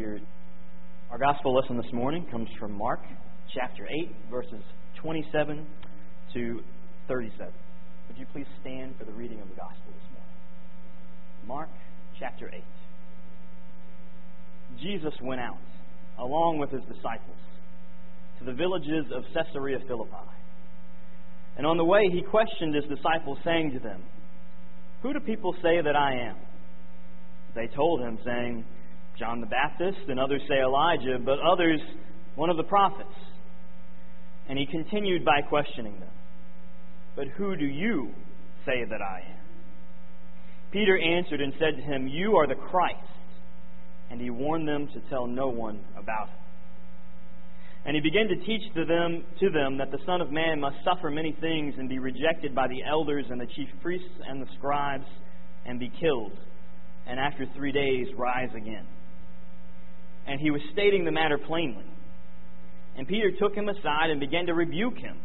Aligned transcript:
Spirit. 0.00 0.22
Our 1.10 1.18
gospel 1.18 1.54
lesson 1.54 1.76
this 1.76 1.92
morning 1.92 2.24
comes 2.30 2.48
from 2.58 2.72
Mark 2.72 3.00
chapter 3.54 3.86
8, 3.86 4.30
verses 4.30 4.62
27 5.02 5.66
to 6.32 6.60
37. 7.06 7.52
Would 8.08 8.16
you 8.16 8.24
please 8.32 8.46
stand 8.62 8.94
for 8.98 9.04
the 9.04 9.12
reading 9.12 9.42
of 9.42 9.48
the 9.50 9.56
gospel 9.56 9.92
this 9.92 10.08
morning? 10.14 10.32
Mark 11.46 11.68
chapter 12.18 12.48
8. 12.48 12.64
Jesus 14.82 15.12
went 15.20 15.42
out, 15.42 15.58
along 16.18 16.56
with 16.56 16.70
his 16.70 16.80
disciples, 16.84 17.36
to 18.38 18.46
the 18.46 18.54
villages 18.54 19.04
of 19.14 19.22
Caesarea 19.34 19.80
Philippi. 19.86 20.30
And 21.58 21.66
on 21.66 21.76
the 21.76 21.84
way 21.84 22.08
he 22.10 22.22
questioned 22.22 22.74
his 22.74 22.84
disciples, 22.84 23.36
saying 23.44 23.72
to 23.74 23.80
them, 23.80 24.02
Who 25.02 25.12
do 25.12 25.20
people 25.20 25.54
say 25.60 25.82
that 25.84 25.94
I 25.94 26.30
am? 26.30 26.36
They 27.54 27.66
told 27.76 28.00
him, 28.00 28.18
saying, 28.24 28.64
John 29.20 29.40
the 29.40 29.46
Baptist, 29.46 30.08
and 30.08 30.18
others 30.18 30.40
say 30.48 30.60
Elijah, 30.60 31.18
but 31.22 31.38
others 31.40 31.80
one 32.36 32.48
of 32.48 32.56
the 32.56 32.64
prophets. 32.64 33.14
And 34.48 34.58
he 34.58 34.66
continued 34.66 35.24
by 35.24 35.42
questioning 35.42 36.00
them, 36.00 36.10
But 37.14 37.28
who 37.36 37.54
do 37.54 37.66
you 37.66 38.12
say 38.64 38.84
that 38.88 39.00
I 39.02 39.20
am? 39.30 39.40
Peter 40.72 40.98
answered 40.98 41.40
and 41.42 41.52
said 41.58 41.76
to 41.76 41.82
him, 41.82 42.08
You 42.08 42.36
are 42.36 42.46
the 42.46 42.54
Christ. 42.54 42.96
And 44.10 44.20
he 44.20 44.30
warned 44.30 44.66
them 44.66 44.88
to 44.94 45.00
tell 45.10 45.26
no 45.26 45.48
one 45.48 45.84
about 45.96 46.28
it. 46.28 46.40
And 47.84 47.94
he 47.94 48.00
began 48.00 48.28
to 48.28 48.36
teach 48.44 48.62
to 48.74 48.84
them, 48.84 49.24
to 49.38 49.50
them 49.50 49.78
that 49.78 49.90
the 49.90 49.98
Son 50.04 50.20
of 50.20 50.30
Man 50.32 50.60
must 50.60 50.76
suffer 50.84 51.10
many 51.10 51.36
things 51.40 51.74
and 51.78 51.88
be 51.88 51.98
rejected 51.98 52.54
by 52.54 52.68
the 52.68 52.82
elders 52.88 53.26
and 53.30 53.40
the 53.40 53.46
chief 53.46 53.68
priests 53.82 54.08
and 54.26 54.42
the 54.42 54.48
scribes 54.58 55.06
and 55.66 55.78
be 55.78 55.90
killed, 56.00 56.32
and 57.06 57.20
after 57.20 57.46
three 57.54 57.72
days 57.72 58.08
rise 58.16 58.50
again. 58.56 58.86
And 60.26 60.40
he 60.40 60.50
was 60.50 60.60
stating 60.72 61.04
the 61.04 61.10
matter 61.10 61.38
plainly. 61.38 61.84
And 62.96 63.06
Peter 63.06 63.30
took 63.38 63.54
him 63.54 63.68
aside 63.68 64.10
and 64.10 64.20
began 64.20 64.46
to 64.46 64.54
rebuke 64.54 64.98
him. 64.98 65.16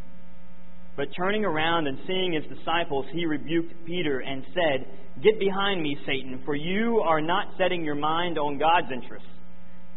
But 0.95 1.07
turning 1.17 1.43
around 1.43 1.88
and 1.88 1.97
seeing 2.07 2.33
his 2.33 2.43
disciples, 2.57 3.05
he 3.11 3.25
rebuked 3.25 3.85
Peter 3.85 4.19
and 4.19 4.43
said, 4.53 4.88
Get 5.21 5.39
behind 5.39 5.81
me, 5.81 5.97
Satan, 6.05 6.41
for 6.45 6.55
you 6.55 7.01
are 7.05 7.21
not 7.21 7.47
setting 7.57 7.83
your 7.83 7.95
mind 7.95 8.38
on 8.38 8.57
God's 8.57 8.91
interests, 8.93 9.27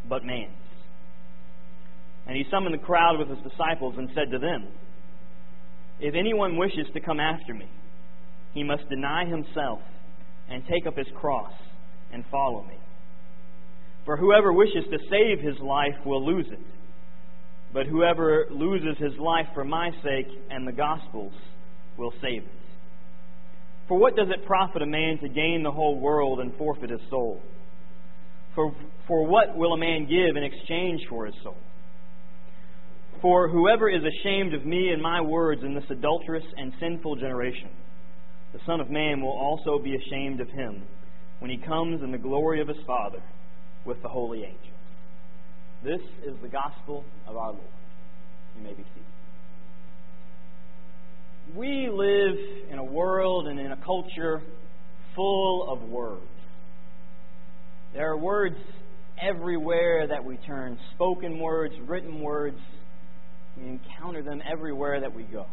but 0.08 0.24
man's. 0.24 0.52
And 2.26 2.36
he 2.36 2.44
summoned 2.50 2.74
the 2.74 2.84
crowd 2.84 3.18
with 3.18 3.28
his 3.28 3.38
disciples 3.48 3.94
and 3.96 4.08
said 4.14 4.30
to 4.32 4.38
them, 4.38 4.68
If 6.00 6.14
anyone 6.14 6.56
wishes 6.56 6.86
to 6.94 7.00
come 7.00 7.20
after 7.20 7.54
me, 7.54 7.68
he 8.52 8.64
must 8.64 8.88
deny 8.88 9.24
himself 9.24 9.80
and 10.48 10.62
take 10.68 10.86
up 10.86 10.96
his 10.96 11.06
cross 11.14 11.52
and 12.12 12.24
follow 12.30 12.64
me. 12.64 12.77
For 14.08 14.16
whoever 14.16 14.54
wishes 14.54 14.84
to 14.90 14.98
save 15.10 15.40
his 15.40 15.60
life 15.60 16.06
will 16.06 16.24
lose 16.24 16.46
it. 16.50 16.64
But 17.74 17.84
whoever 17.84 18.46
loses 18.50 18.96
his 18.96 19.12
life 19.18 19.48
for 19.52 19.66
my 19.66 19.90
sake 20.02 20.28
and 20.48 20.66
the 20.66 20.72
gospel's 20.72 21.34
will 21.98 22.14
save 22.22 22.44
it. 22.44 22.60
For 23.86 23.98
what 23.98 24.16
does 24.16 24.28
it 24.30 24.46
profit 24.46 24.80
a 24.80 24.86
man 24.86 25.18
to 25.18 25.28
gain 25.28 25.62
the 25.62 25.70
whole 25.70 26.00
world 26.00 26.40
and 26.40 26.56
forfeit 26.56 26.88
his 26.88 27.02
soul? 27.10 27.42
For, 28.54 28.74
for 29.06 29.26
what 29.26 29.54
will 29.54 29.74
a 29.74 29.78
man 29.78 30.08
give 30.08 30.36
in 30.38 30.42
exchange 30.42 31.02
for 31.10 31.26
his 31.26 31.34
soul? 31.42 31.58
For 33.20 33.50
whoever 33.50 33.90
is 33.90 34.00
ashamed 34.02 34.54
of 34.54 34.64
me 34.64 34.88
and 34.88 35.02
my 35.02 35.20
words 35.20 35.60
in 35.62 35.74
this 35.74 35.90
adulterous 35.90 36.44
and 36.56 36.72
sinful 36.80 37.16
generation, 37.16 37.68
the 38.54 38.60
Son 38.64 38.80
of 38.80 38.88
Man 38.88 39.20
will 39.20 39.38
also 39.38 39.78
be 39.78 39.94
ashamed 39.94 40.40
of 40.40 40.48
him 40.48 40.84
when 41.40 41.50
he 41.50 41.58
comes 41.58 42.02
in 42.02 42.10
the 42.10 42.16
glory 42.16 42.62
of 42.62 42.68
his 42.68 42.78
Father 42.86 43.20
with 43.88 44.00
the 44.02 44.08
holy 44.08 44.44
angels. 44.44 44.60
This 45.82 46.00
is 46.26 46.34
the 46.42 46.48
gospel 46.48 47.04
of 47.26 47.36
our 47.38 47.52
Lord. 47.52 47.64
You 48.56 48.62
may 48.62 48.74
be 48.74 48.84
seated. 48.94 49.04
We 51.56 51.88
live 51.90 52.36
in 52.70 52.78
a 52.78 52.84
world 52.84 53.48
and 53.48 53.58
in 53.58 53.72
a 53.72 53.82
culture 53.82 54.42
full 55.16 55.72
of 55.72 55.88
words. 55.88 56.20
There 57.94 58.12
are 58.12 58.18
words 58.18 58.56
everywhere 59.22 60.06
that 60.06 60.22
we 60.22 60.36
turn 60.36 60.78
spoken 60.94 61.38
words, 61.38 61.72
written 61.86 62.20
words. 62.20 62.58
We 63.56 63.68
encounter 63.68 64.22
them 64.22 64.42
everywhere 64.50 65.00
that 65.00 65.14
we 65.14 65.22
go. 65.22 65.46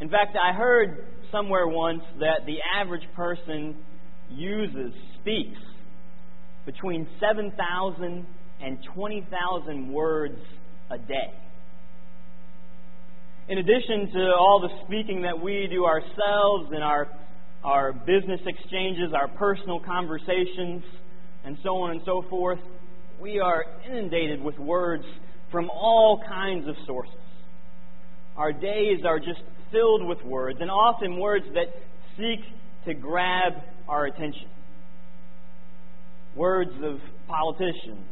In 0.00 0.10
fact, 0.10 0.36
I 0.36 0.52
heard 0.52 1.06
somewhere 1.30 1.68
once 1.68 2.02
that 2.18 2.40
the 2.44 2.56
average 2.76 3.06
person 3.14 3.76
uses, 4.28 4.92
speaks, 5.20 5.60
between 6.66 7.06
7,000 7.20 8.26
and 8.60 8.78
20,000 8.94 9.92
words 9.92 10.38
a 10.90 10.98
day. 10.98 11.32
In 13.48 13.58
addition 13.58 14.10
to 14.14 14.32
all 14.38 14.60
the 14.60 14.84
speaking 14.86 15.22
that 15.22 15.38
we 15.38 15.68
do 15.70 15.84
ourselves 15.84 16.72
in 16.74 16.82
our, 16.82 17.08
our 17.62 17.92
business 17.92 18.40
exchanges, 18.46 19.12
our 19.14 19.28
personal 19.28 19.80
conversations, 19.80 20.82
and 21.44 21.58
so 21.62 21.76
on 21.76 21.90
and 21.90 22.00
so 22.06 22.24
forth, 22.30 22.58
we 23.20 23.38
are 23.38 23.64
inundated 23.86 24.42
with 24.42 24.58
words 24.58 25.04
from 25.52 25.68
all 25.68 26.22
kinds 26.26 26.66
of 26.66 26.74
sources. 26.86 27.14
Our 28.36 28.52
days 28.52 29.00
are 29.06 29.18
just 29.18 29.40
filled 29.70 30.06
with 30.06 30.22
words, 30.24 30.58
and 30.60 30.70
often 30.70 31.20
words 31.20 31.44
that 31.52 31.66
seek 32.16 32.40
to 32.86 32.94
grab 32.94 33.52
our 33.88 34.06
attention. 34.06 34.48
Words 36.36 36.72
of 36.82 36.98
politicians, 37.28 38.06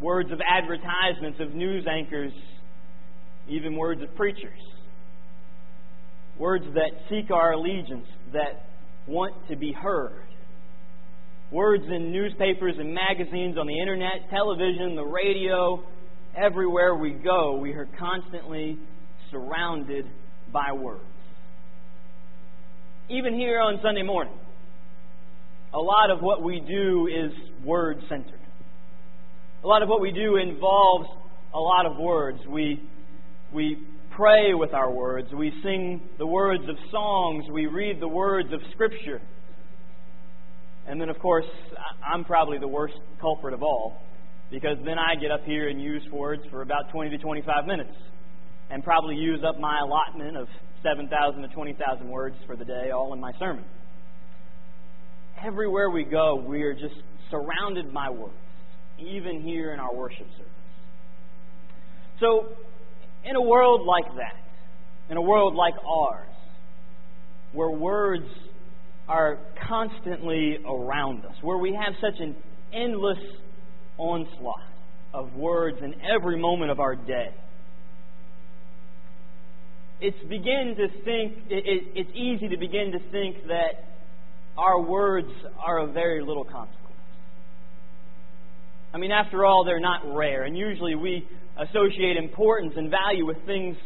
words 0.00 0.30
of 0.30 0.40
advertisements 0.40 1.40
of 1.40 1.54
news 1.54 1.86
anchors, 1.90 2.32
even 3.48 3.76
words 3.76 4.00
of 4.02 4.14
preachers. 4.14 4.60
Words 6.38 6.64
that 6.74 6.90
seek 7.10 7.32
our 7.32 7.52
allegiance, 7.52 8.06
that 8.32 8.68
want 9.08 9.34
to 9.48 9.56
be 9.56 9.72
heard. 9.72 10.22
Words 11.50 11.84
in 11.88 12.12
newspapers 12.12 12.74
and 12.78 12.94
magazines, 12.94 13.56
on 13.58 13.66
the 13.66 13.80
internet, 13.80 14.30
television, 14.30 14.94
the 14.94 15.04
radio, 15.04 15.82
everywhere 16.36 16.94
we 16.94 17.12
go, 17.12 17.56
we 17.56 17.72
are 17.72 17.88
constantly 17.98 18.78
surrounded 19.30 20.04
by 20.52 20.72
words. 20.72 21.02
Even 23.08 23.34
here 23.34 23.60
on 23.60 23.80
Sunday 23.82 24.02
morning, 24.02 24.37
a 25.74 25.78
lot 25.78 26.10
of 26.10 26.20
what 26.20 26.42
we 26.42 26.60
do 26.60 27.08
is 27.08 27.32
word 27.64 27.98
centered. 28.08 28.40
A 29.62 29.66
lot 29.66 29.82
of 29.82 29.88
what 29.88 30.00
we 30.00 30.12
do 30.12 30.36
involves 30.36 31.08
a 31.52 31.58
lot 31.58 31.84
of 31.84 31.96
words. 31.98 32.38
We, 32.48 32.80
we 33.52 33.76
pray 34.16 34.54
with 34.54 34.72
our 34.72 34.90
words. 34.90 35.28
We 35.32 35.52
sing 35.62 36.08
the 36.18 36.26
words 36.26 36.62
of 36.68 36.76
songs. 36.90 37.44
We 37.52 37.66
read 37.66 38.00
the 38.00 38.08
words 38.08 38.52
of 38.52 38.60
Scripture. 38.72 39.20
And 40.86 41.00
then, 41.00 41.10
of 41.10 41.18
course, 41.18 41.44
I'm 42.06 42.24
probably 42.24 42.58
the 42.58 42.68
worst 42.68 42.94
culprit 43.20 43.52
of 43.52 43.62
all 43.62 44.00
because 44.50 44.78
then 44.86 44.98
I 44.98 45.20
get 45.20 45.30
up 45.30 45.44
here 45.44 45.68
and 45.68 45.82
use 45.82 46.02
words 46.10 46.42
for 46.50 46.62
about 46.62 46.90
20 46.92 47.10
to 47.10 47.18
25 47.18 47.66
minutes 47.66 47.92
and 48.70 48.82
probably 48.82 49.16
use 49.16 49.40
up 49.46 49.60
my 49.60 49.80
allotment 49.80 50.36
of 50.36 50.48
7,000 50.82 51.42
to 51.42 51.48
20,000 51.48 52.08
words 52.08 52.36
for 52.46 52.56
the 52.56 52.64
day, 52.64 52.90
all 52.90 53.12
in 53.12 53.20
my 53.20 53.32
sermon. 53.38 53.64
Everywhere 55.44 55.90
we 55.90 56.04
go, 56.04 56.36
we 56.36 56.62
are 56.62 56.74
just 56.74 56.94
surrounded 57.30 57.92
by 57.92 58.10
words, 58.10 58.32
even 58.98 59.42
here 59.42 59.72
in 59.72 59.78
our 59.78 59.94
worship 59.94 60.26
service. 60.36 60.52
So, 62.18 62.48
in 63.24 63.36
a 63.36 63.40
world 63.40 63.86
like 63.86 64.16
that, 64.16 65.10
in 65.10 65.16
a 65.16 65.22
world 65.22 65.54
like 65.54 65.74
ours, 65.86 66.26
where 67.52 67.70
words 67.70 68.26
are 69.08 69.38
constantly 69.68 70.58
around 70.66 71.24
us, 71.24 71.34
where 71.42 71.58
we 71.58 71.72
have 71.72 71.94
such 72.00 72.20
an 72.20 72.36
endless 72.72 73.18
onslaught 73.96 74.62
of 75.14 75.32
words 75.34 75.78
in 75.82 75.94
every 76.14 76.38
moment 76.38 76.70
of 76.70 76.80
our 76.80 76.96
day, 76.96 77.30
it's 80.00 80.18
begin 80.28 80.74
to 80.76 80.88
think 81.04 81.50
it, 81.50 81.64
it, 81.66 81.82
it's 81.94 82.10
easy 82.14 82.48
to 82.48 82.56
begin 82.56 82.92
to 82.92 82.98
think 83.10 83.46
that 83.48 83.97
our 84.58 84.80
words 84.80 85.30
are 85.64 85.78
of 85.78 85.94
very 85.94 86.20
little 86.20 86.44
consequence. 86.44 86.76
I 88.92 88.98
mean, 88.98 89.10
after 89.12 89.44
all, 89.44 89.64
they're 89.64 89.80
not 89.80 90.14
rare, 90.14 90.44
and 90.44 90.56
usually 90.56 90.94
we 90.94 91.26
associate 91.56 92.16
importance 92.16 92.74
and 92.76 92.90
value 92.90 93.24
with 93.24 93.36
things 93.46 93.76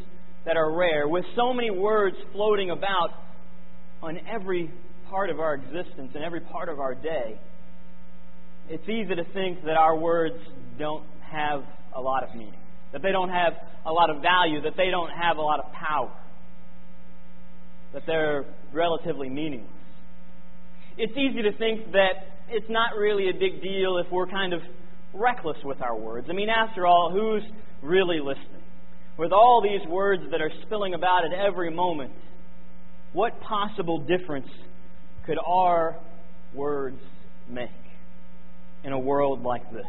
that 0.46 0.56
are 0.56 0.74
rare. 0.74 1.06
With 1.06 1.24
so 1.36 1.52
many 1.52 1.70
words 1.70 2.16
floating 2.32 2.70
about 2.70 3.10
on 4.02 4.19
every 4.28 4.70
part 5.10 5.30
of 5.30 5.38
our 5.38 5.54
existence 5.54 6.12
and 6.14 6.24
every 6.24 6.40
part 6.40 6.69
of 6.69 6.80
our 6.80 6.94
day, 6.94 7.38
it's 8.69 8.88
easy 8.88 9.14
to 9.14 9.24
think 9.32 9.64
that 9.64 9.76
our 9.76 9.96
words 9.96 10.36
don't 10.78 11.04
have 11.20 11.62
a 11.94 12.00
lot 12.00 12.24
of 12.24 12.34
meaning 12.34 12.62
that 12.92 13.02
they 13.02 13.10
don't 13.10 13.30
have 13.30 13.54
a 13.86 13.92
lot 13.92 14.10
of 14.10 14.22
value, 14.22 14.60
that 14.62 14.76
they 14.76 14.90
don't 14.90 15.10
have 15.10 15.38
a 15.38 15.40
lot 15.40 15.58
of 15.58 15.72
power, 15.72 16.12
that 17.94 18.02
they're 18.06 18.44
relatively 18.72 19.28
meaningless. 19.28 19.70
It's 20.99 21.12
easy 21.17 21.43
to 21.43 21.56
think 21.56 21.93
that 21.93 22.44
it's 22.49 22.69
not 22.69 22.97
really 22.99 23.31
a 23.31 23.33
big 23.33 23.62
deal 23.62 23.99
if 23.99 24.11
we're 24.12 24.27
kind 24.27 24.53
of 24.53 24.61
reckless 25.15 25.56
with 25.65 25.81
our 25.83 25.97
words. 25.97 26.27
I 26.31 26.35
mean, 26.35 26.49
after 26.49 26.87
all, 26.87 27.11
who's 27.12 27.43
really 27.83 28.19
listening? 28.19 28.62
With 29.19 29.33
all 29.33 29.62
these 29.62 29.87
words 29.89 30.23
that 30.31 30.41
are 30.41 30.50
spilling 30.67 30.94
about 30.94 31.25
at 31.25 31.33
every 31.33 31.71
moment, 31.71 32.12
what 33.12 33.41
possible 33.41 33.99
difference 34.00 34.49
could 35.27 35.39
our 35.47 35.97
words 36.55 37.00
make 37.49 37.71
in 38.85 38.93
a 38.93 38.99
world 38.99 39.43
like 39.43 39.71
this? 39.73 39.85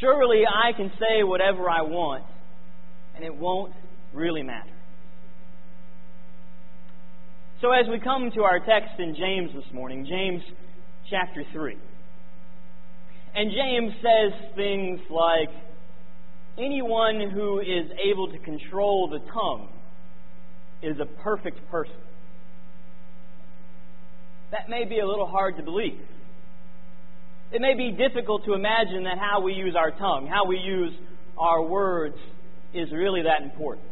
Surely 0.00 0.42
I 0.46 0.72
can 0.76 0.90
say 0.98 1.22
whatever 1.22 1.68
I 1.68 1.82
want, 1.82 2.24
and 3.16 3.24
it 3.24 3.34
won't 3.34 3.72
really 4.12 4.42
matter. 4.42 4.77
So, 7.60 7.72
as 7.72 7.86
we 7.90 7.98
come 7.98 8.30
to 8.36 8.42
our 8.42 8.60
text 8.60 9.00
in 9.00 9.16
James 9.16 9.50
this 9.52 9.74
morning, 9.74 10.06
James 10.08 10.42
chapter 11.10 11.42
3, 11.52 11.76
and 13.34 13.50
James 13.50 13.92
says 14.00 14.54
things 14.54 15.00
like, 15.10 15.48
Anyone 16.56 17.30
who 17.34 17.58
is 17.58 17.90
able 18.08 18.30
to 18.30 18.38
control 18.38 19.08
the 19.08 19.18
tongue 19.32 19.70
is 20.82 20.98
a 21.00 21.06
perfect 21.22 21.58
person. 21.68 21.96
That 24.52 24.68
may 24.68 24.84
be 24.84 25.00
a 25.00 25.06
little 25.06 25.26
hard 25.26 25.56
to 25.56 25.64
believe. 25.64 26.00
It 27.50 27.60
may 27.60 27.74
be 27.74 27.90
difficult 27.90 28.44
to 28.44 28.54
imagine 28.54 29.02
that 29.02 29.18
how 29.18 29.40
we 29.40 29.52
use 29.52 29.74
our 29.76 29.90
tongue, 29.90 30.28
how 30.28 30.46
we 30.46 30.58
use 30.58 30.92
our 31.36 31.62
words, 31.62 32.16
is 32.72 32.92
really 32.92 33.22
that 33.22 33.42
important. 33.42 33.87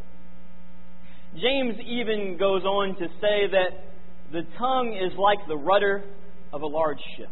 James 1.41 1.75
even 1.85 2.37
goes 2.39 2.63
on 2.63 2.95
to 2.97 3.07
say 3.21 3.47
that 3.51 3.93
the 4.31 4.41
tongue 4.57 4.93
is 4.93 5.17
like 5.17 5.39
the 5.47 5.57
rudder 5.57 6.03
of 6.51 6.61
a 6.61 6.67
large 6.67 6.99
ship. 7.17 7.29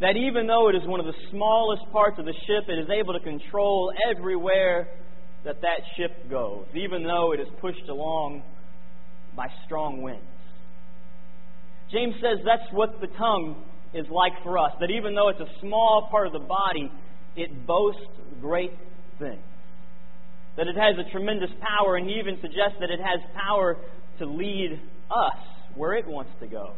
That 0.00 0.16
even 0.16 0.46
though 0.46 0.68
it 0.68 0.74
is 0.74 0.82
one 0.86 0.98
of 0.98 1.06
the 1.06 1.14
smallest 1.30 1.82
parts 1.92 2.18
of 2.18 2.24
the 2.24 2.34
ship, 2.46 2.68
it 2.68 2.78
is 2.78 2.88
able 2.90 3.12
to 3.12 3.20
control 3.20 3.92
everywhere 4.10 4.88
that 5.44 5.60
that 5.60 5.80
ship 5.96 6.28
goes, 6.28 6.66
even 6.74 7.04
though 7.04 7.32
it 7.32 7.40
is 7.40 7.46
pushed 7.60 7.88
along 7.88 8.42
by 9.36 9.46
strong 9.64 10.02
winds. 10.02 10.24
James 11.92 12.14
says 12.16 12.38
that's 12.44 12.72
what 12.72 13.00
the 13.00 13.06
tongue 13.18 13.64
is 13.94 14.06
like 14.10 14.32
for 14.42 14.58
us. 14.58 14.72
That 14.80 14.90
even 14.90 15.14
though 15.14 15.28
it's 15.28 15.40
a 15.40 15.60
small 15.60 16.08
part 16.10 16.26
of 16.26 16.32
the 16.32 16.40
body, 16.40 16.90
it 17.36 17.66
boasts 17.66 18.00
great 18.40 18.72
things. 19.18 19.42
That 20.56 20.66
it 20.66 20.76
has 20.76 20.94
a 20.98 21.10
tremendous 21.10 21.50
power, 21.60 21.96
and 21.96 22.06
he 22.06 22.16
even 22.16 22.36
suggests 22.40 22.76
that 22.80 22.90
it 22.90 23.00
has 23.00 23.20
power 23.34 23.76
to 24.18 24.26
lead 24.26 24.80
us 25.10 25.38
where 25.74 25.94
it 25.94 26.06
wants 26.06 26.30
to 26.40 26.46
go, 26.46 26.74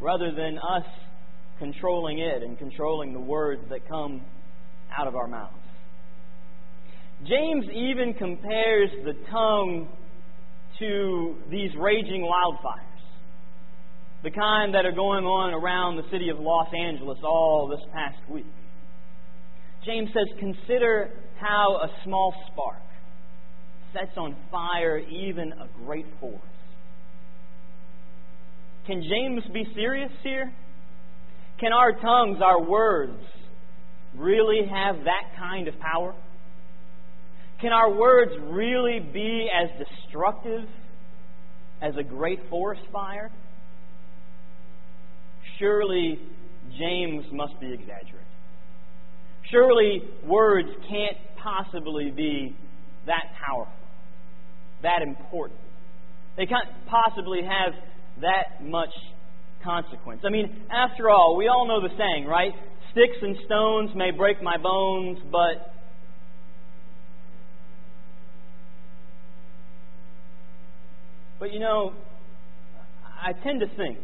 rather 0.00 0.30
than 0.30 0.58
us 0.58 0.86
controlling 1.58 2.20
it 2.20 2.42
and 2.42 2.56
controlling 2.56 3.12
the 3.12 3.20
words 3.20 3.62
that 3.70 3.88
come 3.88 4.22
out 4.96 5.08
of 5.08 5.16
our 5.16 5.26
mouths. 5.26 5.54
James 7.26 7.66
even 7.74 8.14
compares 8.14 8.90
the 9.04 9.14
tongue 9.28 9.88
to 10.78 11.36
these 11.50 11.70
raging 11.76 12.22
wildfires 12.22 12.88
the 14.22 14.30
kind 14.30 14.74
that 14.74 14.84
are 14.84 14.92
going 14.92 15.24
on 15.24 15.54
around 15.54 15.96
the 15.96 16.02
city 16.10 16.28
of 16.28 16.38
Los 16.40 16.68
Angeles 16.74 17.18
all 17.22 17.68
this 17.68 17.80
past 17.92 18.18
week. 18.28 18.46
James 19.84 20.08
says, 20.12 20.26
Consider 20.40 21.10
how 21.40 21.80
a 21.82 21.88
small 22.04 22.34
spark 22.50 22.82
sets 23.92 24.16
on 24.16 24.36
fire 24.50 24.98
even 24.98 25.52
a 25.52 25.68
great 25.84 26.06
forest. 26.20 26.44
Can 28.86 29.02
James 29.02 29.42
be 29.52 29.64
serious 29.74 30.10
here? 30.22 30.52
Can 31.60 31.72
our 31.72 31.92
tongues, 31.92 32.38
our 32.42 32.62
words, 32.62 33.20
really 34.16 34.60
have 34.70 34.96
that 35.04 35.36
kind 35.38 35.68
of 35.68 35.74
power? 35.78 36.14
Can 37.60 37.72
our 37.72 37.92
words 37.92 38.32
really 38.42 39.00
be 39.00 39.48
as 39.52 39.68
destructive 39.78 40.68
as 41.82 41.94
a 41.98 42.02
great 42.02 42.38
forest 42.48 42.82
fire? 42.92 43.30
Surely 45.58 46.18
James 46.78 47.24
must 47.32 47.58
be 47.60 47.72
exaggerating. 47.72 48.24
Surely 49.50 50.02
words 50.24 50.68
can't 50.88 51.16
possibly 51.42 52.10
be 52.10 52.56
that 53.06 53.24
powerful, 53.44 53.72
that 54.82 55.02
important. 55.02 55.60
They 56.36 56.46
can't 56.46 56.68
possibly 56.86 57.40
have 57.42 57.74
that 58.20 58.64
much 58.64 58.92
consequence. 59.64 60.22
I 60.24 60.30
mean, 60.30 60.66
after 60.70 61.10
all, 61.10 61.36
we 61.36 61.48
all 61.48 61.66
know 61.66 61.80
the 61.80 61.94
saying, 61.96 62.26
right? 62.26 62.52
Sticks 62.92 63.16
and 63.22 63.36
stones 63.44 63.90
may 63.94 64.10
break 64.10 64.42
my 64.42 64.56
bones, 64.56 65.18
but 65.30 65.74
But 71.38 71.52
you 71.52 71.60
know, 71.60 71.92
I 73.04 73.32
tend 73.44 73.60
to 73.60 73.68
think 73.76 73.98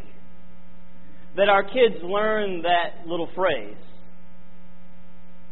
that 1.37 1.49
our 1.49 1.65
kids 1.65 1.97
learn 2.03 2.63
that 2.63 3.09
little 3.09 3.29
phrase 3.35 3.77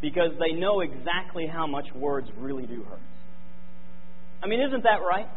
because 0.02 0.32
they 0.38 0.58
know 0.58 0.80
exactly 0.80 1.46
how 1.46 1.66
much 1.66 1.86
words 1.94 2.28
really 2.36 2.66
do 2.66 2.82
hurt. 2.82 3.00
I 4.42 4.48
mean, 4.48 4.60
isn't 4.60 4.82
that 4.82 5.00
right? 5.08 5.28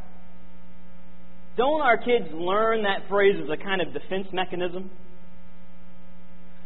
Don't 1.56 1.82
our 1.82 1.98
kids 1.98 2.26
learn 2.34 2.84
that 2.84 3.08
phrase 3.08 3.36
as 3.42 3.50
a 3.50 3.64
kind 3.64 3.82
of 3.82 3.94
defense 3.94 4.28
mechanism? 4.34 4.90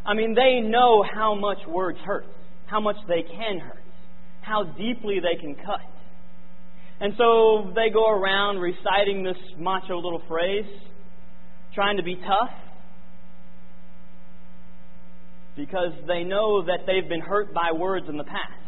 I 0.06 0.14
mean, 0.16 0.34
they 0.34 0.62
know 0.68 1.04
how 1.04 1.36
much 1.36 1.60
words 1.68 2.00
hurt, 2.00 2.26
how 2.66 2.80
much 2.80 2.96
they 3.08 3.22
can 3.22 3.60
hurt, 3.60 3.84
how 4.42 4.64
deeply 4.64 5.20
they 5.20 5.40
can 5.40 5.56
cut. 5.56 5.82
And 7.02 7.14
so 7.18 7.72
they 7.76 7.92
go 7.94 8.10
around 8.10 8.58
reciting 8.58 9.24
this 9.24 9.38
macho 9.58 9.98
little 9.98 10.24
phrase, 10.28 10.66
trying 11.76 11.98
to 11.98 12.04
be 12.04 12.16
tough, 12.16 12.50
because 15.60 15.92
they 16.08 16.24
know 16.24 16.64
that 16.64 16.88
they've 16.88 17.10
been 17.10 17.20
hurt 17.20 17.54
by 17.54 17.72
words 17.76 18.06
in 18.08 18.16
the 18.16 18.24
past. 18.24 18.64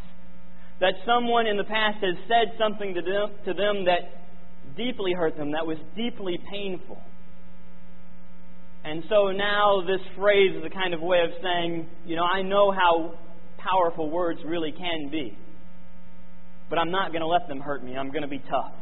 That 0.81 0.93
someone 1.05 1.47
in 1.47 1.55
the 1.55 1.63
past 1.63 2.03
has 2.03 2.15
said 2.27 2.57
something 2.59 2.93
to 2.93 3.01
them, 3.01 3.29
to 3.45 3.53
them 3.53 3.85
that 3.85 4.75
deeply 4.75 5.13
hurt 5.13 5.37
them, 5.37 5.53
that 5.53 5.65
was 5.65 5.77
deeply 5.95 6.37
painful. 6.51 7.01
And 8.83 9.03
so 9.07 9.31
now 9.31 9.83
this 9.87 10.01
phrase 10.17 10.55
is 10.57 10.65
a 10.65 10.69
kind 10.69 10.93
of 10.93 11.01
way 11.01 11.19
of 11.23 11.29
saying, 11.41 11.87
you 12.05 12.15
know, 12.17 12.25
I 12.25 12.41
know 12.41 12.71
how 12.71 13.13
powerful 13.57 14.09
words 14.09 14.39
really 14.43 14.71
can 14.71 15.09
be. 15.09 15.37
But 16.69 16.79
I'm 16.79 16.91
not 16.91 17.11
going 17.11 17.21
to 17.21 17.27
let 17.27 17.47
them 17.47 17.59
hurt 17.59 17.83
me. 17.83 17.95
I'm 17.95 18.09
going 18.09 18.23
to 18.23 18.27
be 18.27 18.39
tough. 18.39 18.73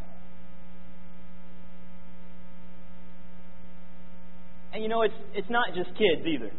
And 4.73 4.81
you 4.81 4.89
know, 4.89 5.01
it's, 5.01 5.13
it's 5.35 5.49
not 5.49 5.75
just 5.75 5.89
kids 5.89 6.25
either. 6.25 6.51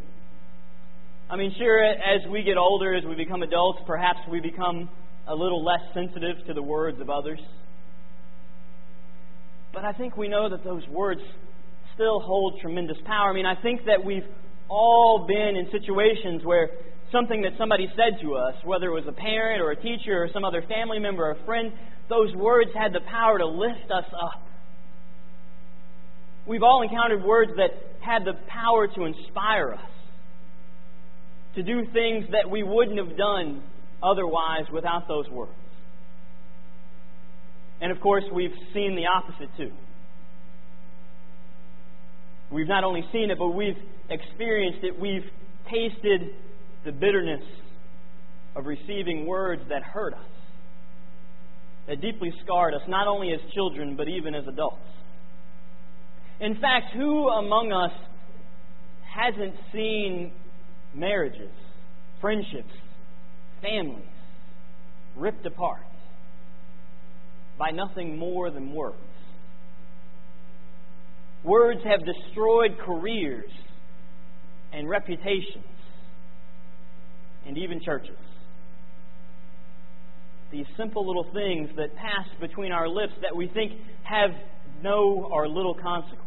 I 1.31 1.37
mean, 1.37 1.55
sure, 1.57 1.81
as 1.85 2.29
we 2.29 2.43
get 2.43 2.57
older, 2.57 2.93
as 2.93 3.05
we 3.05 3.15
become 3.15 3.45
adults, 3.45 3.79
perhaps 3.87 4.19
we 4.29 4.41
become 4.41 4.91
a 5.29 5.35
little 5.35 5.65
less 5.65 5.79
sensitive 5.95 6.45
to 6.49 6.55
the 6.55 6.63
words 6.63 7.01
of 7.01 7.09
others. 7.09 7.39
But 9.73 9.85
I 9.85 9.93
think 9.93 10.17
we 10.17 10.27
know 10.27 10.51
that 10.51 10.65
those 10.65 10.83
words 10.89 11.21
still 11.95 12.19
hold 12.19 12.59
tremendous 12.61 12.97
power. 13.07 13.31
I 13.31 13.33
mean, 13.33 13.47
I 13.47 13.55
think 13.63 13.83
that 13.87 14.05
we've 14.05 14.27
all 14.69 15.25
been 15.29 15.55
in 15.55 15.71
situations 15.71 16.43
where 16.45 16.71
something 17.13 17.43
that 17.43 17.53
somebody 17.57 17.87
said 17.95 18.21
to 18.23 18.35
us, 18.35 18.57
whether 18.65 18.87
it 18.87 18.95
was 18.95 19.05
a 19.07 19.13
parent 19.13 19.63
or 19.63 19.71
a 19.71 19.77
teacher 19.77 20.25
or 20.25 20.29
some 20.33 20.45
other 20.45 20.63
family 20.63 20.99
member 20.99 21.27
or 21.27 21.31
a 21.41 21.45
friend, 21.45 21.71
those 22.09 22.35
words 22.35 22.73
had 22.75 22.93
the 22.93 23.07
power 23.09 23.39
to 23.39 23.47
lift 23.47 23.89
us 23.97 24.11
up. 24.21 24.43
We've 26.45 26.65
all 26.65 26.83
encountered 26.83 27.23
words 27.23 27.53
that 27.57 27.71
had 28.01 28.25
the 28.25 28.33
power 28.49 28.89
to 28.89 29.05
inspire 29.05 29.75
us 29.75 29.91
to 31.54 31.62
do 31.62 31.85
things 31.92 32.26
that 32.33 32.49
we 32.50 32.62
wouldn't 32.62 32.99
have 32.99 33.16
done 33.16 33.62
otherwise 34.02 34.64
without 34.73 35.09
those 35.09 35.28
words. 35.28 35.52
And 37.80 37.90
of 37.90 38.00
course, 38.00 38.25
we've 38.33 38.54
seen 38.75 38.95
the 38.95 39.07
opposite 39.07 39.49
too. 39.57 39.73
We've 42.50 42.69
not 42.69 42.85
only 42.85 43.04
seen 43.12 43.30
it, 43.30 43.38
but 43.38 43.49
we've 43.49 43.78
experienced 44.09 44.80
it. 44.83 44.99
We've 44.99 45.25
tasted 45.71 46.35
the 46.85 46.92
bitterness 46.92 47.42
of 48.57 48.66
receiving 48.66 49.26
words 49.26 49.62
that 49.69 49.83
hurt 49.83 50.14
us, 50.14 50.30
that 51.87 52.00
deeply 52.00 52.33
scarred 52.42 52.75
us, 52.75 52.83
not 52.88 53.07
only 53.07 53.33
as 53.33 53.40
children, 53.54 53.97
but 53.97 54.09
even 54.09 54.35
as 54.35 54.45
adults. 54.49 54.83
In 56.40 56.54
fact, 56.54 56.95
who 56.95 57.28
among 57.28 57.73
us 57.73 57.92
hasn't 59.14 59.54
seen 59.73 60.33
marriages, 60.95 61.51
friendships, 62.21 62.73
families 63.63 64.05
ripped 65.17 65.47
apart 65.47 65.83
by 67.59 67.71
nothing 67.71 68.17
more 68.19 68.51
than 68.51 68.73
words. 68.73 68.97
Words 71.45 71.81
have 71.85 72.01
destroyed 72.05 72.77
careers, 72.85 73.51
and 74.73 74.89
reputations 74.89 75.65
and 77.47 77.57
even 77.59 77.81
churches. 77.83 78.17
These 80.53 80.67
simple 80.77 81.07
little 81.07 81.31
things 81.33 81.71
that 81.77 81.95
pass 81.97 82.27
between 82.41 82.73
our 82.73 82.89
lips 82.89 83.13
that 83.23 83.35
we 83.35 83.49
think 83.49 83.73
have 84.03 84.31
no 84.83 85.29
or 85.31 85.49
little 85.49 85.75
consequence. 85.75 86.27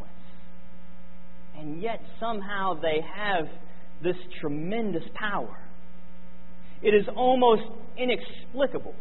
And 1.58 1.82
yet 1.82 2.02
somehow 2.20 2.74
they 2.82 3.00
have 3.16 3.46
this 4.04 4.16
tremendous 4.42 5.04
power. 5.16 5.58
It 6.82 6.94
is 6.94 7.06
almost 7.16 7.64
inexplicable 7.98 8.96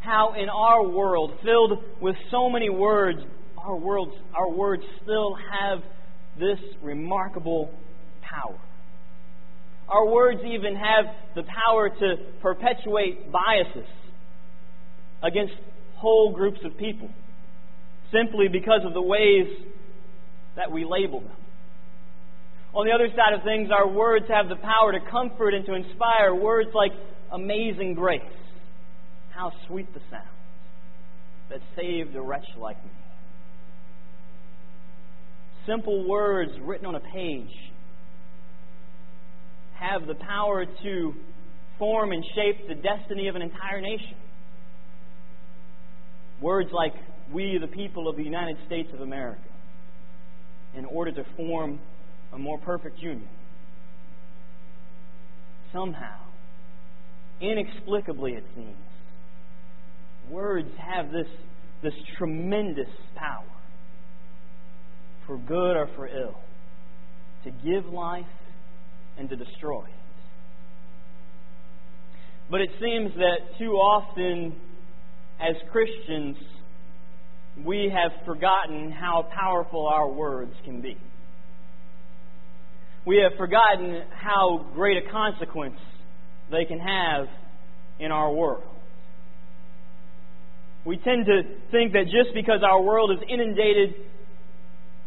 how 0.00 0.32
in 0.34 0.48
our 0.48 0.86
world 0.88 1.32
filled 1.44 1.84
with 2.00 2.16
so 2.30 2.48
many 2.48 2.70
words 2.70 3.20
our 3.58 3.76
words 3.76 4.12
our 4.34 4.50
words 4.50 4.82
still 5.02 5.36
have 5.60 5.80
this 6.38 6.58
remarkable 6.82 7.70
power. 8.22 8.58
Our 9.88 10.08
words 10.08 10.40
even 10.46 10.74
have 10.76 11.04
the 11.34 11.42
power 11.42 11.90
to 11.90 12.16
perpetuate 12.40 13.30
biases 13.30 13.88
against 15.22 15.52
whole 15.96 16.32
groups 16.32 16.60
of 16.64 16.78
people 16.78 17.10
simply 18.10 18.48
because 18.48 18.80
of 18.86 18.94
the 18.94 19.02
ways 19.02 19.46
that 20.56 20.70
we 20.70 20.84
label 20.84 21.20
them. 21.20 21.36
On 22.72 22.86
the 22.86 22.92
other 22.92 23.08
side 23.16 23.34
of 23.34 23.42
things, 23.42 23.70
our 23.72 23.88
words 23.88 24.26
have 24.28 24.48
the 24.48 24.56
power 24.56 24.92
to 24.92 25.00
comfort 25.10 25.54
and 25.54 25.66
to 25.66 25.74
inspire. 25.74 26.34
Words 26.34 26.70
like 26.72 26.92
amazing 27.32 27.94
grace. 27.94 28.20
How 29.30 29.50
sweet 29.66 29.92
the 29.92 30.00
sound 30.10 30.28
that 31.50 31.60
saved 31.76 32.14
a 32.14 32.22
wretch 32.22 32.46
like 32.56 32.82
me. 32.84 32.90
Simple 35.66 36.08
words 36.08 36.52
written 36.62 36.86
on 36.86 36.94
a 36.94 37.00
page 37.00 37.50
have 39.74 40.06
the 40.06 40.14
power 40.14 40.64
to 40.66 41.14
form 41.78 42.12
and 42.12 42.22
shape 42.34 42.68
the 42.68 42.74
destiny 42.74 43.28
of 43.28 43.34
an 43.34 43.42
entire 43.42 43.80
nation. 43.80 44.14
Words 46.40 46.70
like, 46.72 46.92
we, 47.32 47.58
the 47.60 47.66
people 47.66 48.08
of 48.08 48.16
the 48.16 48.22
United 48.22 48.56
States 48.66 48.90
of 48.92 49.00
America, 49.00 49.42
in 50.74 50.84
order 50.84 51.12
to 51.12 51.24
form 51.36 51.80
a 52.32 52.38
more 52.38 52.58
perfect 52.58 52.98
union. 53.00 53.28
Somehow, 55.72 56.18
inexplicably 57.40 58.32
it 58.32 58.44
seems, 58.54 58.76
words 60.28 60.68
have 60.78 61.10
this, 61.12 61.28
this 61.82 61.94
tremendous 62.18 62.88
power 63.14 63.44
for 65.26 65.38
good 65.38 65.76
or 65.76 65.88
for 65.96 66.08
ill 66.08 66.40
to 67.44 67.50
give 67.50 67.86
life 67.92 68.24
and 69.16 69.28
to 69.28 69.36
destroy. 69.36 69.84
But 72.50 72.60
it 72.62 72.70
seems 72.80 73.12
that 73.14 73.58
too 73.58 73.72
often, 73.72 74.56
as 75.40 75.54
Christians, 75.70 76.36
we 77.64 77.92
have 77.94 78.26
forgotten 78.26 78.90
how 78.90 79.28
powerful 79.32 79.86
our 79.86 80.08
words 80.08 80.52
can 80.64 80.80
be. 80.80 80.96
We 83.06 83.18
have 83.22 83.38
forgotten 83.38 84.02
how 84.12 84.66
great 84.74 84.98
a 84.98 85.10
consequence 85.10 85.78
they 86.50 86.64
can 86.64 86.78
have 86.78 87.26
in 87.98 88.12
our 88.12 88.32
world. 88.32 88.64
We 90.84 90.96
tend 90.96 91.26
to 91.26 91.42
think 91.70 91.92
that 91.92 92.04
just 92.04 92.34
because 92.34 92.60
our 92.62 92.82
world 92.82 93.10
is 93.12 93.18
inundated 93.28 93.94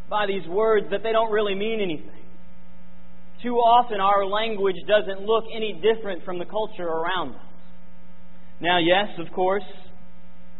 by 0.09 0.25
these 0.27 0.47
words 0.47 0.87
that 0.91 1.01
they 1.03 1.11
don't 1.11 1.31
really 1.31 1.55
mean 1.55 1.81
anything. 1.81 2.09
Too 3.41 3.55
often 3.55 3.99
our 3.99 4.25
language 4.25 4.77
doesn't 4.87 5.25
look 5.25 5.45
any 5.55 5.81
different 5.81 6.23
from 6.23 6.39
the 6.39 6.45
culture 6.45 6.87
around 6.87 7.35
us. 7.35 7.41
Now, 8.61 8.79
yes, 8.79 9.09
of 9.19 9.33
course, 9.33 9.63